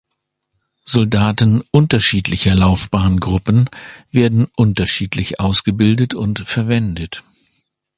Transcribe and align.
Soldaten 0.85 1.61
unterschiedlicher 1.69 2.55
Laufbahngruppen 2.55 3.69
werden 4.09 4.47
unterschiedlich 4.57 5.39
ausgebildet 5.39 6.15
und 6.15 6.39
verwendet. 6.39 7.21